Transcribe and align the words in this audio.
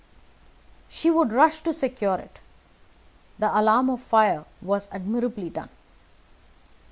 She 0.89 1.11
would 1.11 1.31
rush 1.31 1.59
to 1.59 1.71
secure 1.71 2.15
it. 2.15 2.39
The 3.37 3.55
alarm 3.55 3.87
of 3.91 4.01
fire 4.01 4.45
was 4.59 4.89
admirably 4.91 5.51
done. 5.51 5.69